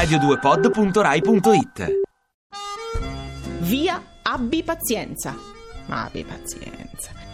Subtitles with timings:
[0.00, 1.98] radio2pod.rai.it
[3.60, 5.36] Via, abbi pazienza.
[5.86, 7.29] Ma abbi pazienza.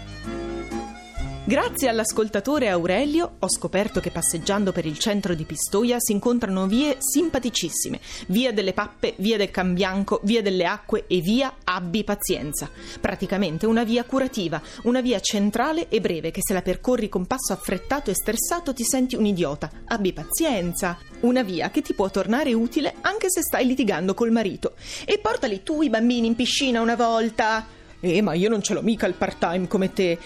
[1.48, 6.96] Grazie all'ascoltatore Aurelio ho scoperto che passeggiando per il centro di Pistoia si incontrano vie
[6.98, 8.00] simpaticissime.
[8.26, 12.68] Via delle Pappe, via del Cambianco, via delle Acque e via Abbi Pazienza.
[13.00, 17.52] Praticamente una via curativa, una via centrale e breve che se la percorri con passo
[17.52, 19.70] affrettato e stressato ti senti un idiota.
[19.84, 20.98] Abbi pazienza.
[21.20, 24.72] Una via che ti può tornare utile anche se stai litigando col marito.
[25.04, 27.64] E portali tu i bambini in piscina una volta.
[28.00, 30.18] Eh, ma io non ce l'ho mica il part-time come te.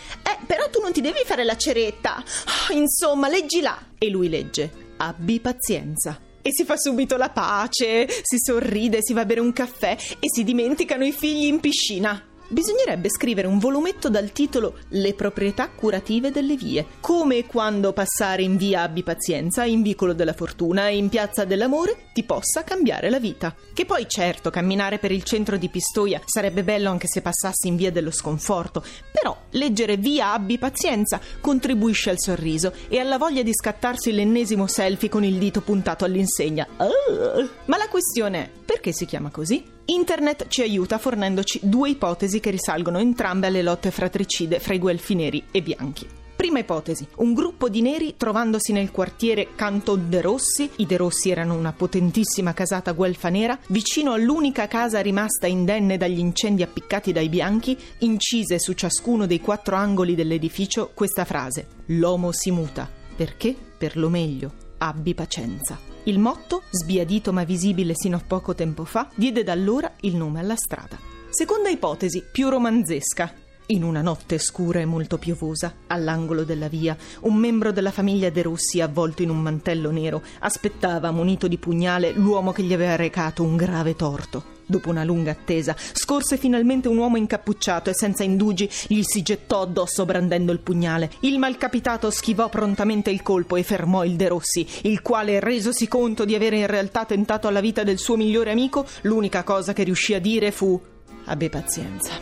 [0.50, 2.16] Però tu non ti devi fare la ceretta.
[2.16, 3.80] Ah, insomma, leggi là.
[3.96, 4.68] E lui legge.
[4.96, 6.20] Abbi pazienza.
[6.42, 10.26] E si fa subito la pace, si sorride, si va a bere un caffè e
[10.28, 12.29] si dimenticano i figli in piscina.
[12.52, 18.42] Bisognerebbe scrivere un volumetto dal titolo Le proprietà curative delle vie, come e quando passare
[18.42, 23.08] in via Abbi Pazienza, in Vicolo della Fortuna e in Piazza dell'Amore ti possa cambiare
[23.08, 23.54] la vita.
[23.72, 27.76] Che poi certo camminare per il centro di Pistoia sarebbe bello anche se passassi in
[27.76, 33.54] via dello sconforto, però leggere via Abbi Pazienza contribuisce al sorriso e alla voglia di
[33.54, 36.66] scattarsi l'ennesimo selfie con il dito puntato all'insegna.
[36.78, 37.48] Oh.
[37.66, 39.78] Ma la questione è perché si chiama così?
[39.90, 45.16] Internet ci aiuta fornendoci due ipotesi che risalgono entrambe alle lotte fratricide fra i guelfi
[45.16, 46.06] neri e bianchi.
[46.36, 51.30] Prima ipotesi, un gruppo di neri trovandosi nel quartiere Canto De Rossi, i De Rossi
[51.30, 57.28] erano una potentissima casata guelfa nera, vicino all'unica casa rimasta indenne dagli incendi appiccati dai
[57.28, 63.56] bianchi, incise su ciascuno dei quattro angoli dell'edificio questa frase: L'uomo si muta, perché?
[63.76, 65.76] Per lo meglio, abbi pazienza.
[66.04, 70.40] Il motto, sbiadito ma visibile sino a poco tempo fa, diede da allora il nome
[70.40, 70.98] alla strada.
[71.28, 73.32] Seconda ipotesi, più romanzesca.
[73.66, 78.42] In una notte scura e molto piovosa, all'angolo della via, un membro della famiglia De
[78.42, 83.42] Rossi, avvolto in un mantello nero, aspettava, munito di pugnale, l'uomo che gli aveva recato
[83.42, 84.58] un grave torto.
[84.70, 89.62] Dopo una lunga attesa, scorse finalmente un uomo incappucciato e senza indugi gli si gettò
[89.62, 91.10] addosso brandendo il pugnale.
[91.22, 96.24] Il malcapitato schivò prontamente il colpo e fermò il De Rossi, il quale, resosi conto
[96.24, 100.14] di avere in realtà tentato alla vita del suo migliore amico, l'unica cosa che riuscì
[100.14, 100.80] a dire fu:
[101.24, 102.12] Abbi pazienza.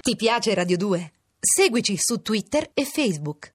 [0.00, 1.12] Ti piace Radio 2?
[1.38, 3.48] Seguici su Twitter e Facebook.